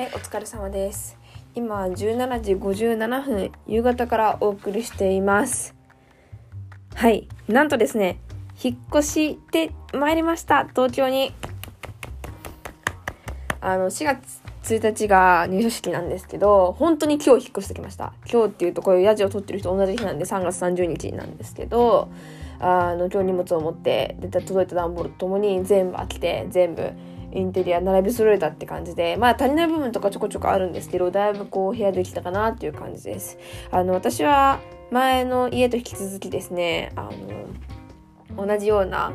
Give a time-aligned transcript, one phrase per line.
[0.00, 1.18] はい、お疲れ様です。
[1.54, 5.74] 今17時57分、夕方からお送りしています。
[6.94, 8.18] はい、なんとですね、
[8.64, 11.34] 引っ越してまいりました、東京に。
[13.60, 18.14] あの、4月1日が入社式なんですけど、本当に今日引っ越してきました。
[18.32, 22.08] 今日っていうと、こういうヤジを取ってる人同じ日なんで3月30日なんですけど、
[22.58, 26.90] あの、今日荷物を持って、出た届いた段ボールとともに全部開けて、全部、
[27.32, 33.38] インテリア並び揃えたって感じで、まあ足りない部分とかちょこちょこあるんですけど、だいぶこう部屋できたかなっていう感じです。
[33.70, 37.08] あの、私は前の家と引き続きですね、あ
[38.36, 39.12] の、同じような、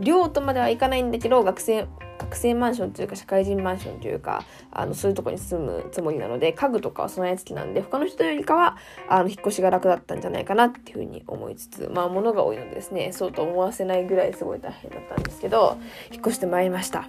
[0.00, 1.86] 寮とまではいかないんだけど、学生、
[2.18, 8.76] 学生マンションというか社会人マンションというか、あの、そういうとこに住むつもりなので、家具とかは備え付きなんで、他の人よりかは、
[9.08, 15.76] あの、引っ越しが楽だったんじゃないかなっていうふうに思いつつ、まあ、物が多いのでですね、そうと思わせないぐらいすごい大変だったんですけど、
[16.10, 17.08] 引っ越してまいりました。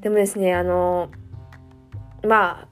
[0.00, 1.10] でもですね、あの、
[2.24, 2.68] まあ、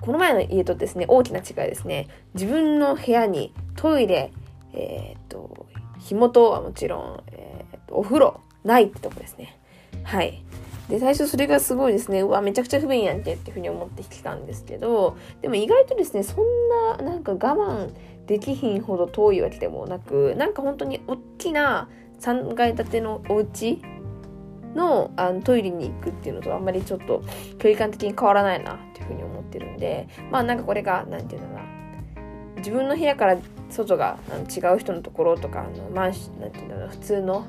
[0.00, 2.08] この前の家とですね、大きな違いですね。
[2.34, 4.32] 自分の部屋にトイレ、
[4.74, 5.66] えーっと、
[5.98, 9.58] 火元はもちろん、えーっと、お風呂、ないってとこですね。
[10.02, 10.42] はい。
[10.88, 17.92] で、最初それがすごいですね、うわ、めちゃくちゃ不便やんけっていうふうに思ってきてたんですけど、でも意外とですね、そんな、なんか我慢
[18.26, 21.88] できひんほど遠いわけでもなく、なんか本当に大きな
[22.20, 23.82] 3階建てのお家
[24.74, 27.22] のあのトイレに行くっていうのとあんまりちょっと
[27.58, 31.74] 距離感的に変わらないなっていうふうに思ってるんでまあなんかこれが何て言うんだろうな
[32.56, 33.36] 自分の部屋から
[33.70, 37.46] 外があの違う人のところとかあのマンシなんて言うんだろう普通の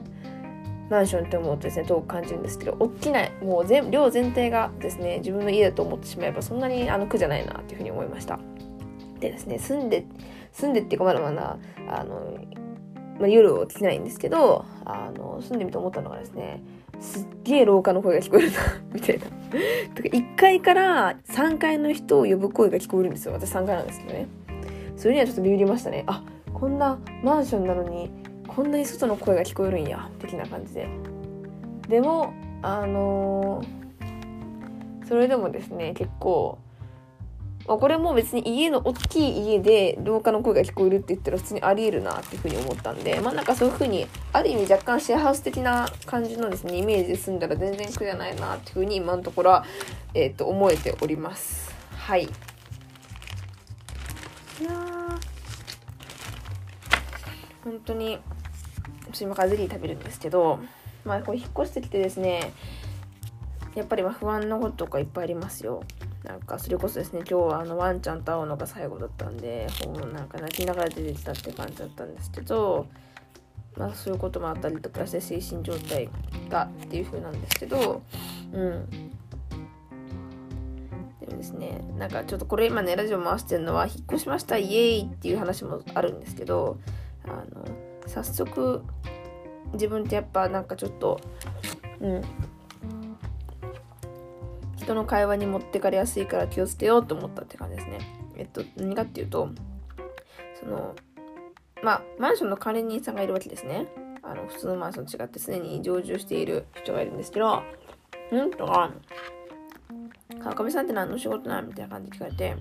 [0.90, 8.40] マンションって思うとですねどう感じるんですけど大きなもう全量全体がですね自分の家だと思ってしまえばそんなにあの苦じゃないなっていうふうに思いました
[9.20, 10.06] でですね住んで
[10.52, 11.58] 住んでっていうかまだまだ
[11.90, 12.38] あの、
[13.20, 16.64] まあ、夜起きないんですけどあの住んでみて思ったのがですね
[17.00, 18.58] すっげえ廊下の声が聞こえるな
[18.94, 19.26] みたいな。
[19.26, 23.34] とか1階から3階の人を呼ぶ声が聞こえるんですよ。
[23.34, 24.28] 私3階なんですけどね。
[24.98, 26.04] それにはちょっとビビりましたね。
[26.08, 26.24] あ、
[26.54, 28.10] こんなマンションなのに、
[28.56, 30.88] こんなに外の声が聞こえるんや、的な感じで。
[31.90, 33.86] でも、あのー
[35.08, 36.58] それでもですね、結構、
[37.68, 49.66] まあ、これも別に家の大きい家で廊下の声が聞こえるって言ったら普通にありえるなっていうふうに思ったんでまあなんかそういうふうにある意味若干シェアハウス的な感じのですねイメージで住んだら全然苦じゃないなっていうふうに今のところは、
[50.14, 51.74] えー、と思えております。
[51.98, 52.26] はい。
[52.26, 52.28] い
[54.64, 54.70] や
[57.64, 58.20] 本当に。
[59.16, 60.60] 私今からゼリー食べるんですけど
[61.06, 62.52] まあこれ引っ越してきてですね
[63.74, 65.84] やっぱりま不安なこととかいっぱいありますよ。
[66.24, 72.88] なんかそれこそですね今日はあのワンちゃんと会うのが最後だったんでもうなんか泣きながら出てきたって感じだったんですけど
[73.78, 76.10] まあそういうこともあったりとかして精神状態
[76.50, 78.02] がっていう風なんですけど
[78.54, 78.90] うん。
[81.20, 86.80] でもですねなんかちょっとこれ今ねラジオ回してるのは引っ越しましたイエーイっていう話もあるんですけど
[87.26, 88.84] あの早速
[89.74, 91.20] 自分ってやっぱなんかちょっと
[92.00, 92.22] うん
[94.86, 98.00] 人の会話に持ってかれやすいから気をつけようと思ったって感じですね。
[98.38, 99.50] えっと、何かっていうと、
[100.60, 100.96] その、
[101.82, 103.88] まあ、マンションの管理人さんがいるわけですね。
[104.22, 107.64] あの、普通のマンションと違って常に常駐している人がいるんですけど
[108.32, 108.92] う、んとか、
[110.40, 112.56] 川上さんって何の仕事なのみたいな感じで聞かれて、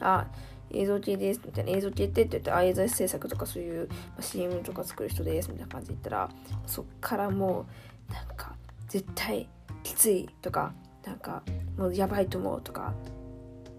[0.00, 0.26] あ、
[0.72, 6.30] 映像系です、みたいな、映像系ってって言って、あ、映像制作とかそういう、まあ、CM とか作る人です、みたいな感じで言ったら、
[6.66, 7.66] そっからも
[8.08, 8.54] う、なんか、
[8.88, 9.48] 絶対
[9.82, 10.72] きついとか、
[11.04, 11.42] なんか
[11.76, 12.92] もうやばいと思うとか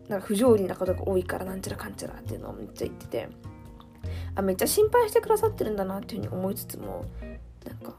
[0.07, 3.29] なんか不条理なことが多いからなんちゃらかんちゃらっていうのをめっちゃ言ってて
[4.35, 7.05] あめっちゃ心配してくださってるんだなっていうふうに思いつつも
[7.65, 7.93] なんか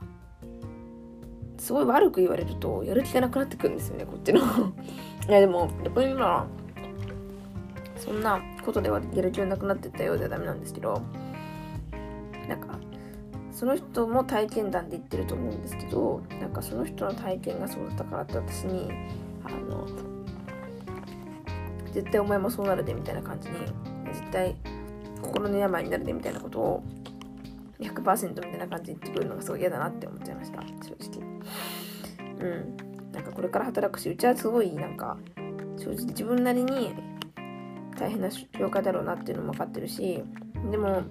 [1.59, 4.41] すごい悪く言われるとやる気がなくなってくるんですよねこっちの。
[5.29, 6.47] いやでもやっぱり今
[8.03, 11.01] そんなことではやる気がなくなってったようではダメなんですけど
[12.49, 12.77] なんか
[13.53, 18.91] その人も体験談で言ってると思うんですけどなんかその人の体験がそうだったからって私に
[19.45, 19.87] あの
[21.93, 23.57] 絶対お前もそうなるでみたいな感じに
[24.13, 24.57] 絶対
[25.21, 26.83] 心の病になるでみたいなことを
[27.79, 30.61] 100%みたいな感じで言ってくるのがすごい嫌だなって思っちゃいました。
[30.61, 31.23] 正直。
[32.41, 33.13] うん。
[33.13, 35.19] なんかこれから働くしうちはすごいなんか
[35.77, 37.12] 正直自分なりに
[38.03, 38.29] 大変な
[38.59, 40.25] 業界だろうなっていうのも分かってるし
[40.73, 41.05] でも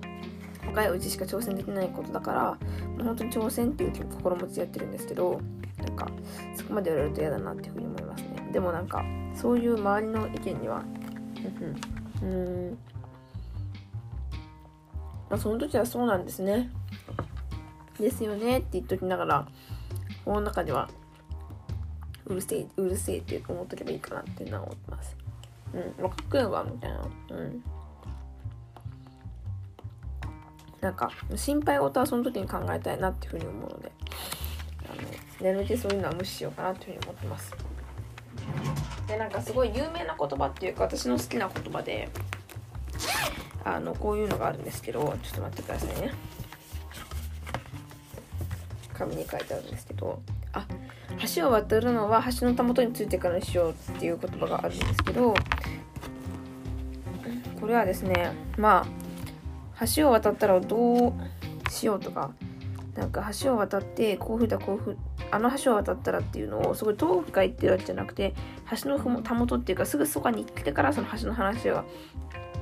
[0.67, 2.43] 若いうちしか挑戦できないことだから
[2.89, 5.39] もう本当に挑戦っていう心持ちでやってるんですけど
[5.77, 6.11] なんか
[6.57, 8.49] そこまで言われると嫌だなっていうふうに思いますね。
[8.51, 10.83] でもなんかそういう周りの意見には
[12.21, 12.77] うん
[15.29, 16.69] まあその時はそうなんですね。
[17.97, 19.47] ですよねって言っときながら
[20.25, 20.89] この中では
[22.25, 25.20] うるせえうるせえって思っとけばいいかなっていうのは思ってます。
[25.73, 26.99] うん、かっこいいわ、みたいな。
[27.29, 27.63] うん。
[30.81, 33.91] なんか、心配事はその時に考えたいなっていうふうに思うので、
[34.89, 35.07] あの、
[35.41, 37.53] 寝るでそういうのは無視しようかなっていうふうに思ってます。
[39.07, 42.09] で、なんかすごい有名な言葉っていうか、私の好きな言葉で、
[43.63, 46.13] あの、こういうのがあるんですけど、ちょっと待ってくださいね。
[48.93, 50.21] 紙に書いてあるんですけど、
[50.53, 50.65] あ
[51.35, 55.33] 橋を渡るのは橋のたもとについてからにしようっていう言葉があるんですけど
[57.71, 58.85] れはですねま
[59.79, 61.13] あ橋を渡ったらどう
[61.69, 62.31] しようとか
[62.95, 64.97] なんか橋を渡ってこういうふうだこうふう
[65.31, 68.35] あの橋を渡ったらっていうのをすごい遠くから言ってるわけじゃなくて
[68.83, 71.85] 橋のふもたもとっていうかすぐそばに来てからその橋の話は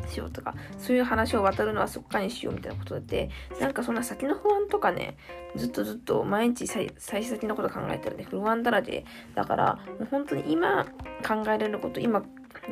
[0.10, 3.30] しようとか、そういう話を渡るのはそっかにしようみたいなことだって、
[3.62, 5.18] なんかそんな先の不安とかね、
[5.56, 9.06] ずっとずっと毎日最初先のこと考えたらね、不安だらけ。
[9.36, 10.86] だから、もう本当に今
[11.26, 12.24] 考えられること今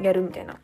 [0.01, 0.59] やるみたいな。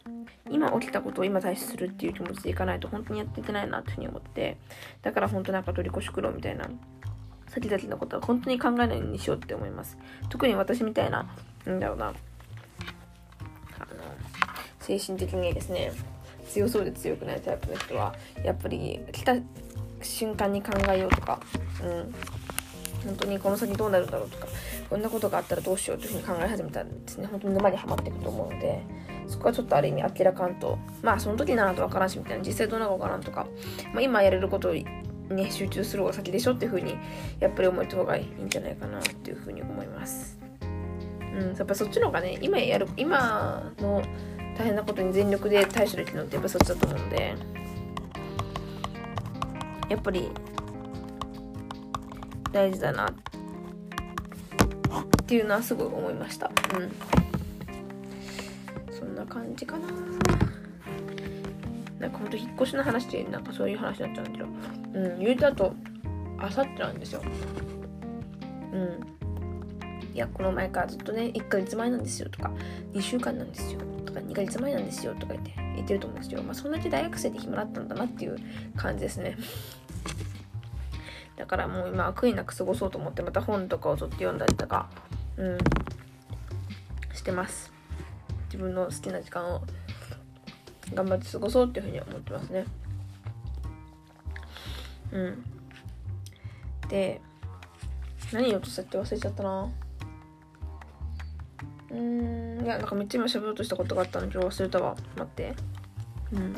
[0.49, 4.57] 今起きたことを今対処するっていう気持ちでいかないと本当にやっていけないなっていうふうに思って、
[5.01, 6.69] だから本当なんか取り越し苦労みたいな
[7.47, 9.97] 先々のことは本当に考えないようにしようって思います。
[10.29, 11.27] 特に私みたいな、
[11.65, 12.15] なんだろうな、あの、
[14.79, 15.91] 精神的にですね、
[16.53, 18.13] 強そうで強くないタイプの人は
[18.43, 19.35] やっぱり来た
[20.01, 21.39] 瞬間に考えようとか、
[21.81, 22.13] うん、
[23.05, 24.47] 本当にこの先どうなるんだろうとか
[24.89, 28.83] こんなことがあったらどうしようというふうに考え始めたらですね本当に沼にはまっていくと思うので
[29.27, 33.47] そこはちょっとある意味明らかんとまあその時ならと分からんしみたいな実際どうなのか分からんとか、
[33.93, 36.95] まあ、今やれることをね集中する方が先でしょっていうふうに
[37.39, 40.39] やっぱり思った方がいいんじゃないかなっていうふうに思います。
[40.61, 44.03] うん、やっぱそっちの方がね今やる今の
[44.57, 47.35] 大変なことに全力で対処できるのってやっぱそっちだと思うんで
[49.89, 50.29] やっぱり
[52.51, 53.15] 大事だなっ
[55.25, 57.22] ていうのはすごい思いましたうん
[59.25, 59.87] な感じかな。
[61.99, 64.45] なんかほんと引っ越しの話でなんかそういう話になっちゃうんだけど。
[64.45, 65.73] うん言うとあと
[66.37, 67.21] あさってなんですよ。
[68.73, 70.13] うん。
[70.13, 72.51] いやこの前からずっとね1ヶ月前なんですよとか
[72.93, 76.43] 2週間なんですよとか2ヶ月前なんですよとか言って言ってると思うんですよ。
[76.43, 78.37] まあそんだけ大学生で暇だったんだなっていう
[78.75, 79.37] 感じですね。
[81.35, 84.87] だからもう今悔いなく過ごそうと思ってまた本とかを取って読んだりとか
[85.37, 85.57] うん
[87.15, 87.72] してます。
[88.53, 89.61] 自分の好きな時間を
[90.93, 92.65] 頑張って過ごそうっていうふうに思ってますね。
[95.11, 95.43] うん。
[96.87, 97.19] で
[98.31, 99.71] 何言おうとしたって忘れちゃったな。
[101.89, 102.63] うん。
[102.63, 104.95] いやなんかめっちゃ今喋ろうとしたことがあったのけど忘れたわ。
[105.17, 105.55] 待って。
[106.31, 106.53] うん。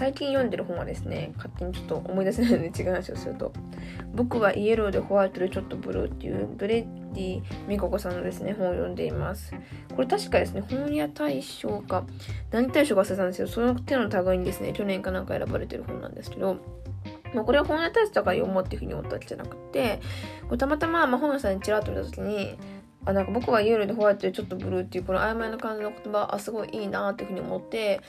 [0.00, 3.52] 最近読んでる本はですね勝手にちょっと思い出せないので違う話をすると
[4.16, 9.52] 「僕はイエローでホワイトでちょっとブルー」っていうブレッディ・ミココさんのですね本を読んでいます。
[9.94, 12.06] これ確かですね本屋大賞か
[12.50, 16.56] 何大賞か忘れたんですけどその手の類にですね去年かなんか選ばれてる本なんですけど
[17.34, 20.00] まあ、これは本屋大賞だから読もうっていうふうに思ったわけじゃなくて
[20.58, 22.56] たまたま、まあ、本屋さんにちらっと見た時に
[23.04, 28.00] あなんか僕はイエローでホワイトでちょっとブルーっていうこの曖昧な感じの言葉あすごいいいなっていうふうに思って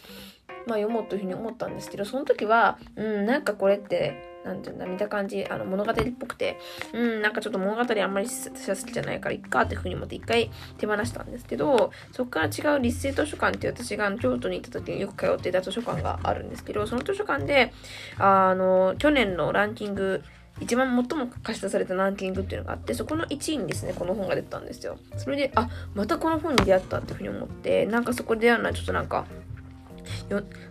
[0.68, 6.60] まあ、読もうというふうに思ったんですけどその時はうんなんかこれってなんていうんだ見た感じあの物語っぽくて
[6.94, 17.74] うんなんかちょっと物語あんまり私は好きじゃないからいっかっていうふうに思って一回手放したんですけどそこから違う立成図書館っていう私が京都に行った時によく通っていた図書館があるんですけどその図書館で
[18.18, 20.24] あの去年のランキング
[20.60, 24.98] 一番最も貸し出されたランキングっていうのがあってそこの1位にですねこの本が出たんですよ。
[25.18, 29.26] それであまたこの本に出会ったっていうふうに思ってなんかそこで出会うのはちょっとなんか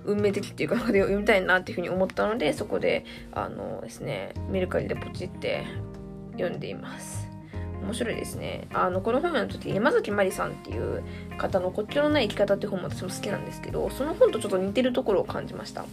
[0.05, 5.65] 運命的っていうか 読みたいなっていうふうに思ったのでそこであのですねメルカリでポチって
[6.33, 7.29] 読んでいます。
[7.83, 8.69] 面白いですね。
[8.75, 11.03] あのこの本読んだ時山崎まりさんっていう
[11.39, 15.87] 方の「こっちのない生き方」って本も私も好きなんですけどその本とちょっと似てるところを感じました。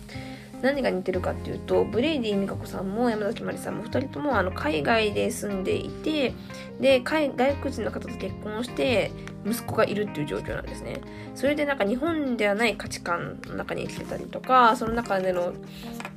[0.61, 6.33] 何が似てるかっていうとブレイディ美香子さんも山崎まりさんも2人ともあの海外で住んでいて
[6.79, 9.11] で外国人の方と結婚をして
[9.45, 11.01] 息子がいるっていう状況なんですね。
[11.35, 15.53] それでなんか日本ではない価値観の中に生きてたりとかその中での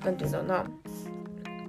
[0.05, 0.65] 何て言うんだろうな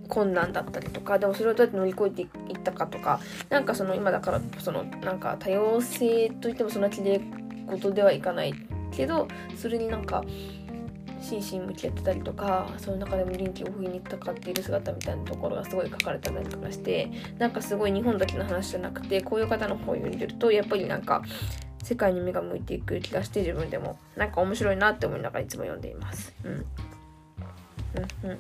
[0.08, 7.22] 困難だったりとかでもそれをどうやって乗り越えていったかとかなんかその今だからそのなんか多様性といってもそんなきれい
[7.66, 8.54] ことではいかない
[8.92, 10.24] けどそれになんか
[11.22, 21.22] 真摯に向き合ってたりとかその中でも臨機応変に戦っている姿みたいなところがすごい書かれたりとかしてなんかすごい日本だけの話じゃなくてこういう方の本を読んでるとやっぱりなんか
[21.84, 26.34] 世界に目が向いていく気がして自分でもなんか面白いなって思いながらいつも読んでいます。
[26.44, 26.52] うん。
[26.54, 28.38] うんうん。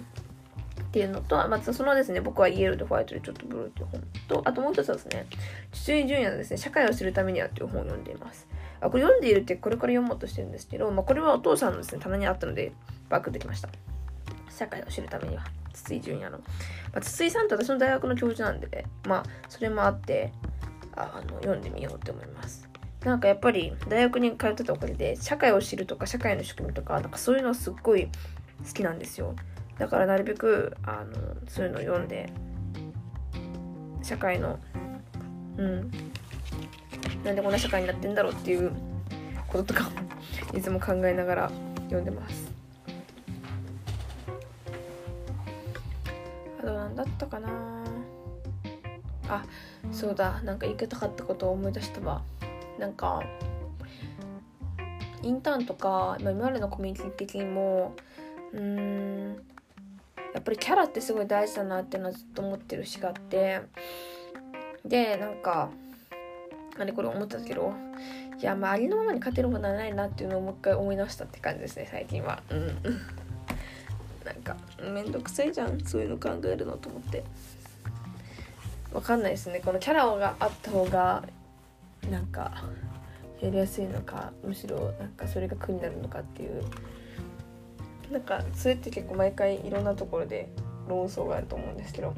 [0.91, 5.25] っていうのと、まずそのですね、僕はイエローとホワイトでちょっとブルーっていう本と、あともう一つはですね、
[5.71, 8.47] 筒井淳也のですね、社会を知るためにはっていう本を読んでいます。
[8.81, 12.73] あこれ読んでいるってこれから読もうとしてるんですけど、まあ、これはお父さんのですね、棚にあったので、
[13.09, 13.69] バックできました。
[14.50, 16.39] 社会を知るためには、筒井淳也の。
[16.39, 16.45] ま
[16.95, 20.33] あ、筒井さんって私の大学の教授なんで、まあ、それもあって、
[20.93, 22.71] あの読んでみようって思います。
[23.05, 29.35] なんかやっぱり大学に通ってたおかげで社会を知るとか社会の仕組みとかなんかそういうのすっごい好きなんですよ
[29.79, 31.15] だからなるべくあの
[31.47, 32.31] そういうのを読んで
[34.03, 34.59] 社会の
[35.57, 35.91] うん
[37.24, 38.72] なんでこんな社会になってんだろうっていう
[39.48, 39.89] こととか
[40.53, 41.51] いつも考えながら
[41.86, 42.51] 読んでます。
[46.60, 47.50] あと何だったかな。
[49.27, 49.46] あ
[49.91, 50.41] そうだ。
[50.41, 52.22] なんか言いたかったことを思い出したわ。
[52.77, 53.24] なんか
[55.22, 57.93] インターンとか、まあ、今までのコミュニティ的にも
[58.53, 59.36] うーん
[60.34, 63.62] やっぱりキャラってすごい大事だなっていうのはずっと思ってるしがあって。
[64.86, 65.70] でなんか
[66.79, 67.73] あれこれ思ったけど
[68.39, 72.41] いやまあありのままに勝てるものはないなっていうのをもう一回思い直したって感じですね最近は。
[72.49, 72.67] うん。
[74.25, 74.55] なんか
[74.93, 77.23] めんどくさいじゃんそういうの考えるのと思って。
[78.93, 79.61] わかんないですね。
[79.63, 81.23] このキャラがあった方が
[82.09, 82.63] なんか
[83.41, 86.63] やりやすいのかむしろなんかそれが苦になるのかっていう。
[88.11, 90.49] なんかそれって結構毎回いろんなところで
[90.87, 92.13] 論争があると思うんですけど。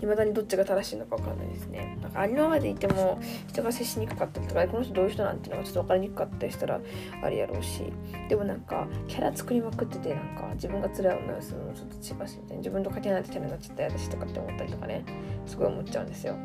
[0.00, 1.96] いまだにどっちが正しいのか分かんないですね。
[2.02, 6.80] なんかありのままでいても人が接しにくかったりとかこの人どういう人なんていうのがちょっと分かりにくかったりしたら
[7.22, 7.84] あれやろうし。
[8.28, 12.56] でもなんかキャラ作りまくっててなんか自分が辛い思いをするのちょっと違うしみたいな。
[12.58, 15.04] 自分と勝てないとキャラになっちゃったや私とかって思ったりとかね。
[15.46, 16.34] すごい思っちゃうんですよ。
[16.34, 16.36] う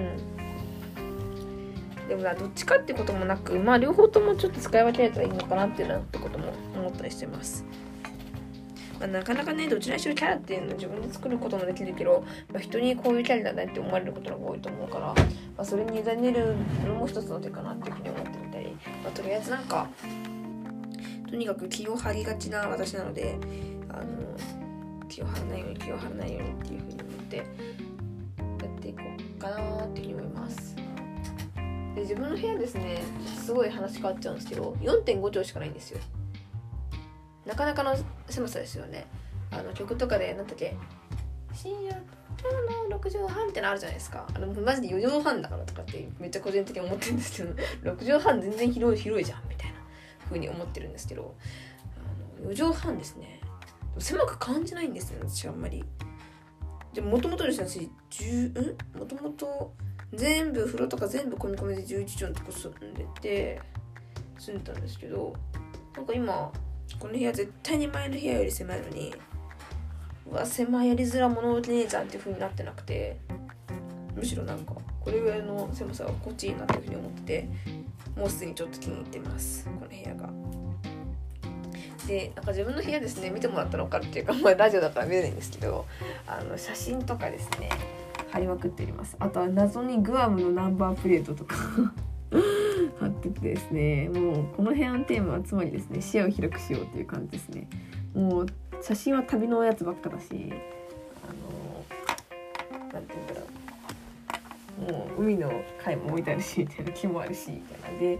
[0.00, 0.46] ん。
[2.08, 7.64] でもどっちかってこともなくまあ両方ともちょっと使い分けられたらいいのかなっていうのってことも思ったりしてます。
[8.98, 15.14] まあ、なかなかねどちらにしろキャラっていうのを自分で作ることもできるけど、まあ、人にこういうキャラだねって思われることが多いと思うから、ま
[15.58, 18.66] あ、それに委ねるのも一つの手かなっていうふうに思ってみたり、
[19.02, 19.88] まあ、とりあえずなんか
[21.28, 23.36] とにかく気を張りがちな私なので
[23.88, 24.06] あの
[25.08, 29.00] 気を張らないように気を張らないようにっていうふうに思ってやっていこ
[29.38, 30.76] うかなっていうふうに思います。
[31.94, 33.02] で自分の部屋ですね
[33.42, 36.00] すごい話変わっちゃうんですけど4.5畳しかないんですよ
[37.46, 37.96] なかなかの
[38.28, 39.06] 狭さですよね。
[39.50, 40.76] あの曲とかで何だっけ
[41.54, 41.94] 深夜
[42.90, 44.26] の6畳半ってのあるじゃないですか。
[44.34, 47.54] あのマジで4畳半だからとかってめっちゃ個人的に思ってるんですけど
[47.92, 49.76] 6畳半全然広い広いじゃんみたいな
[50.24, 51.34] 風に思ってるんですけど
[52.40, 53.40] あの4畳半ですね。
[53.98, 55.84] 狭く感じないんですよ私あんまり。
[56.92, 58.98] でもともとですね私10ん？
[58.98, 59.74] もともと
[60.14, 63.60] 全部風呂とか全部込み込みで11畳のとこ住んでて
[64.38, 65.34] 住んでたんですけど
[65.94, 66.52] なんか今
[66.98, 69.14] この部屋絶対に前の部屋より狭いのに
[70.30, 73.16] うわ狭いやりづら物置ねえじゃんっていう風になってなくて
[74.14, 77.48] むしろなんかこれぐらいの狭さはこっちいいなっていう風に思ってて
[78.16, 79.66] もうすでにちょっと気に入ってます。
[79.66, 80.30] この部屋が。
[82.06, 85.86] でなんか自分の部屋ですね見てもらったら分かっていうか、まあ、ラジオだから見えないんですけど
[86.26, 87.68] あの写真とかですね
[88.30, 89.16] 貼りまくっております。
[89.18, 91.56] あとは謎にグアムのナンバープレートとか。
[93.06, 97.68] 貼っててですねもうこの辺のテーマはつまりですね視野を広くしようっていう感じですね。
[98.14, 98.46] もう
[98.82, 100.52] 写真は旅のやつばっかだし
[101.24, 101.84] あの
[102.92, 103.46] 何て言うんだろう。
[104.92, 105.50] もう海の
[105.82, 108.18] 貝も置いてあるしみたいな木もあるしみたいなで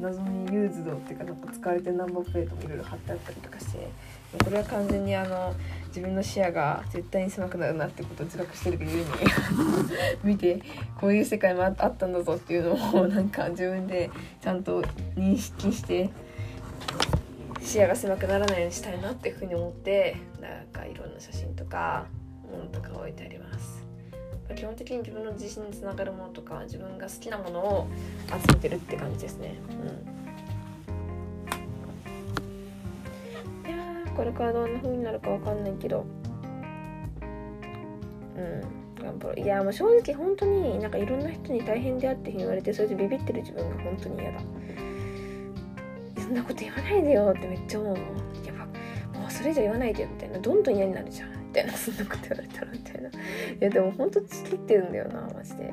[0.00, 3.90] 謎にユーズドっていうかなんか使われてるナンバープレートもいろいろ貼ってあったりとかして
[4.44, 5.54] これは完全にあの
[5.88, 9.06] 自分の視野が絶対に狭くなるなってことを自覚してるがゆえに
[10.22, 10.60] 見て
[11.00, 14.82] こういう世界もあったんだぞっていうのを なんか自分でちゃんと
[15.16, 16.10] 認識して
[17.60, 22.06] 視野が狭くならないようにしたいなっていうふうに思ってなんかいろんな写真とか
[22.50, 23.77] ものとか置いてあります。
[24.54, 27.86] 基本的に自分の自信につながるものとか自分が好きなものを
[28.28, 29.54] 集めてるって感じですね。
[29.70, 29.74] う
[34.12, 34.16] ん。
[34.16, 36.04] これからどんな風になるかわかんないけど。
[38.36, 38.60] うん。
[39.00, 39.40] 頑張ろう。
[39.40, 44.40] いやもう正直本当になんかいろんな人に大変であって言われてそれでビビってる自分が本当に嫌だ。
[46.20, 48.00] そんなこと言わないでよってめっちゃ思うの
[48.44, 48.66] やば
[49.18, 50.38] もうそれ以上言わないでよみたいな。
[50.38, 51.30] どんどん嫌になるじゃん。
[51.30, 52.67] みたいなそんなこと言われたら。
[52.98, 53.08] いな。
[53.10, 53.12] い
[53.60, 55.72] やでも本当チキってるんだよなマジで。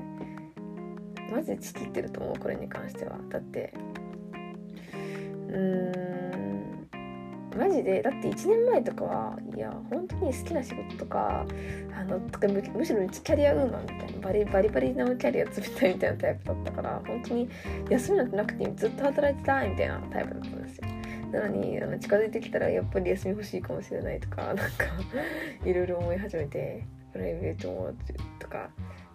[1.31, 3.17] マジでチキってると思うこれに関しては。
[3.29, 3.73] だって。
[5.49, 6.15] うーん。
[7.57, 11.45] マジでだって1年前とかはいや本当に好きな仕事とか
[11.97, 17.49] あのとかむむしろうちキャリアウーマンみたいなバリバリバリなキャリア積みたいみたいなタイプだったから本当に
[17.89, 20.87] 休みなんてなくてずっと働いてたいみたいなタイプだったんですよ。
[21.31, 24.65] なのにあの近づいてきたらやっぱり休み欲しいかもしれないとかなんか
[25.63, 26.83] いろいろ思い始めて。
[27.15, 27.93] プライベートも
[28.39, 28.69] とか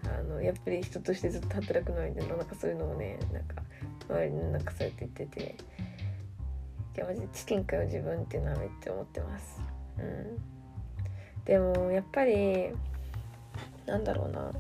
[0.05, 3.63] あのやっぱり人としてずっと働くのになんかそういうのをねなんか
[4.09, 5.55] 周りになんかそうやって言ってて
[6.97, 9.61] いやマジでチキンかよ自分っていうのはめっちゃ思ってます。
[9.99, 11.45] うん。
[11.45, 12.71] でもやっぱり
[13.85, 14.51] なんだろうな。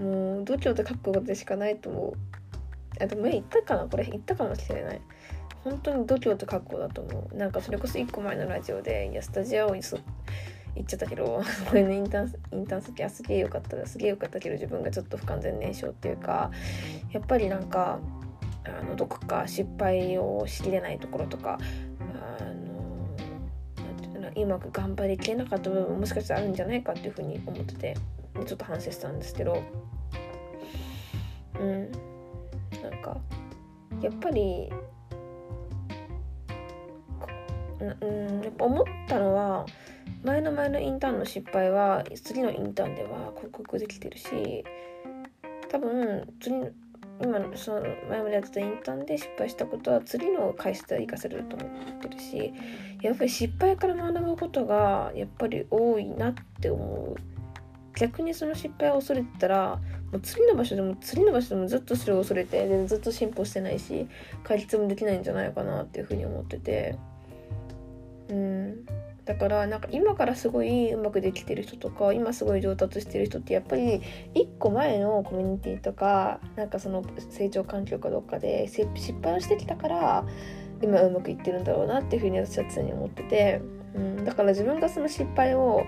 [0.00, 2.12] もう度胸と覚悟でしかないと思う。
[3.02, 4.04] あでも前言ったかなこれ。
[4.04, 5.00] 言ったかもしれない。
[5.64, 7.36] 本当に度胸と覚悟だと思う。
[7.36, 9.82] なんかそれこそ1個前のラジオでいやスタジオに
[10.74, 13.86] 行っちゃったけど これのインターンインターン先はすげえよかった。
[13.86, 16.50] すげえよかったけど自分がちょっと不完全燃焼っていうか
[17.12, 17.98] やっぱりなんか
[18.64, 21.58] あのどこか失敗をしきれないところとか
[22.00, 22.44] あ
[24.18, 27.96] のうまく頑張りきれなかった部分もしかしたらあるんじゃないかっていうふうに思ってて
[28.46, 29.62] ちょっと反省したんですけど
[31.60, 31.92] うん。
[32.82, 33.20] なんか
[34.00, 34.70] やっぱり
[37.80, 39.66] うんやっぱ思ったのは
[40.24, 44.64] 前の前のインターンの失敗は次のインターンでは克服できてるし
[45.68, 46.54] 多分次
[47.20, 51.68] 今その前までやってたインターンで失敗したことは次の会社で生かせると思っ
[52.00, 52.52] てるし
[53.00, 57.32] やっぱり失敗から学ぶことがやっぱり多いなって思う。
[57.94, 59.78] 逆にその失敗を恐れてたら
[60.10, 64.08] もう次の場所でも次の場所でもずっとそれを恐れてでずっと進歩してないし
[64.44, 66.98] 解決もできないんじゃないかなっていうふうに思ってて。
[68.30, 68.86] うん。
[69.24, 74.02] だからなんか今からすごいうまくできてる人とか今すごい上達してる人ってやっぱり
[74.34, 78.88] 1個前のコミュニティとかなんかその成長環境かどっかで失
[79.22, 80.24] 敗をしてきたから
[80.82, 83.62] 今うまくいってるんだろうなっていうふうに私は常に思ってて、
[83.94, 85.84] うん、だから自分がその失敗を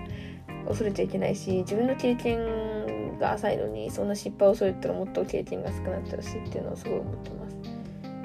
[0.67, 7.57] 恐れちゃいけないし自分の経験が浅いのにそんな失敗を恐れたらもっと経験が少なくなるしっていうのはすごい思ってます。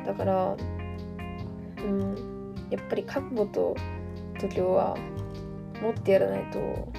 [0.07, 0.57] だから
[1.79, 3.77] うんやっぱり覚悟と
[4.41, 4.97] 度胸は
[5.83, 6.93] 持ってやらないと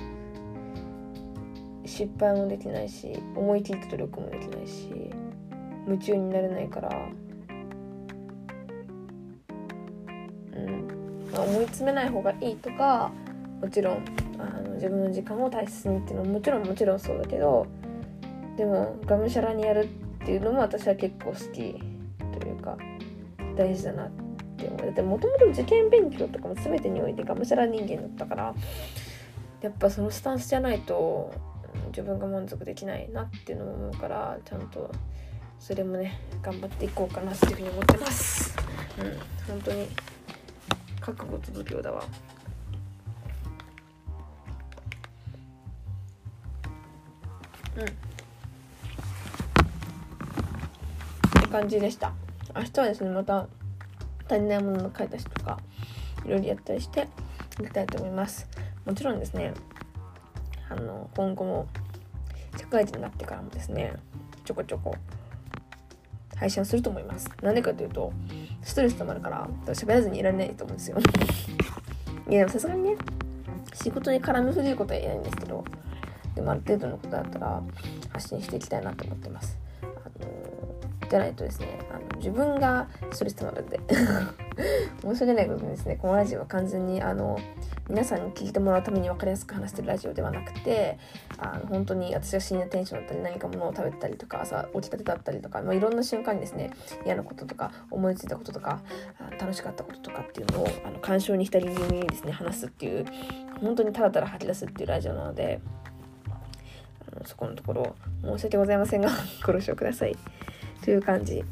[1.86, 5.12] 失敗もできないし思い切った努力もできないし
[5.88, 6.90] 夢中になれないから。
[10.54, 10.88] うん。
[11.32, 13.12] まあ、思い詰めない方がいいとか
[13.62, 14.06] もちろん
[14.38, 17.68] あの自分の時間を大切にっていうのももちろんもちろんそうだけど
[18.58, 19.90] でもがむしゃらにやる
[20.24, 21.52] っていうのも私は結構好き
[22.40, 22.78] というか
[23.56, 24.21] 大事だなって
[24.62, 28.54] っていうのだってもともと受験勉強とかも全てにおいてがむしゃら人間だったから
[29.62, 31.34] やっぱそのスタンスじゃないと
[31.88, 34.92] 自分が満足できないなっていうのも思うからちゃんと
[35.60, 38.56] それもね頑張っていこうかなっていうふうに思ってます。
[39.00, 39.88] うん本当に
[41.00, 42.04] 覚悟と度胸だわ。
[47.78, 47.84] うん。
[47.84, 47.88] っ
[51.42, 52.14] て感じでした。
[52.56, 53.48] 明日はですねまた
[54.32, 55.60] 足りないものの買い出しとか
[56.26, 57.08] いろいろやったりして
[57.62, 58.48] いきたいと思います。
[58.86, 59.54] もちろんですね
[60.70, 61.68] あの今後も
[62.58, 63.94] 社会人になってからもですね
[64.46, 64.96] ちょこちょこ
[66.38, 67.30] 配信をすると思います。
[67.42, 68.14] なんでかというと
[68.64, 70.98] ストレス溜まるから喋らずにいられないと思うんですよ。
[72.30, 72.96] いやでもさすがにね
[73.74, 75.64] 仕事に絡みすぎることは言えないんですけど
[76.36, 77.62] でもある程度のことだったら
[78.10, 79.58] 発信していきたいなと思ってます。
[79.84, 79.86] あ
[80.24, 83.80] のじゃないとですねあの自分がストレス溜まるんで
[85.02, 85.98] 申し訳ないことにですね。
[86.00, 87.40] このラジオは完全にあの
[87.90, 91.00] 皆さんに聞いてもらうために分かりやすく話してるラジオではなくて
[91.40, 96.72] あの本当に私が深夜テンションだったり何かものを食べたりとか朝起きたてだったりとか、まあ、いろんな瞬間にですね
[97.06, 98.82] 嫌なこととか思いついたこととか
[99.40, 103.06] 楽しかったこととかっていうのをあの感傷に浸り気味にですね話すっていう
[103.60, 105.60] 本当にただただ吐き出すっていうラジオなので
[107.26, 109.10] そこのところ申し訳ございませんが
[109.46, 110.16] ご了承ください。
[110.84, 111.44] という感じ。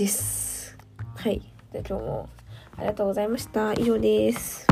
[0.00, 0.78] です。
[1.14, 1.42] はい。
[1.72, 2.28] で今日も
[2.78, 3.74] ありがとうございました。
[3.74, 4.69] 以上です。